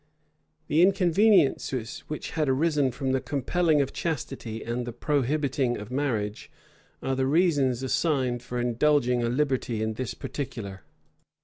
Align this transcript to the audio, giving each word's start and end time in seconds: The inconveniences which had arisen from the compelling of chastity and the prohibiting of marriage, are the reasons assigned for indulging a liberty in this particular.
The 0.65 0.81
inconveniences 0.81 1.99
which 2.07 2.31
had 2.31 2.49
arisen 2.49 2.89
from 2.91 3.11
the 3.11 3.21
compelling 3.21 3.81
of 3.81 3.93
chastity 3.93 4.63
and 4.63 4.87
the 4.87 4.91
prohibiting 4.91 5.77
of 5.77 5.91
marriage, 5.91 6.49
are 7.03 7.15
the 7.15 7.27
reasons 7.27 7.83
assigned 7.83 8.41
for 8.41 8.59
indulging 8.59 9.21
a 9.21 9.29
liberty 9.29 9.79
in 9.83 9.93
this 9.93 10.15
particular. 10.15 10.81